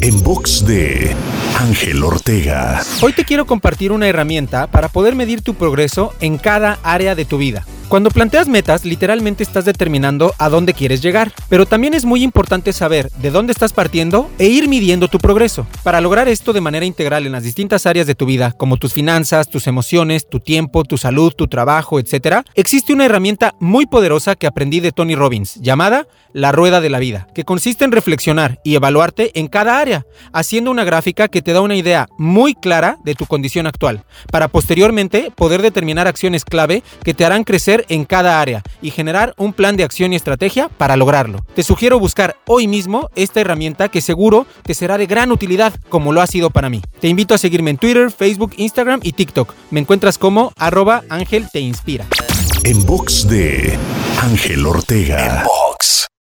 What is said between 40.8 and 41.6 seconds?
lograrlo.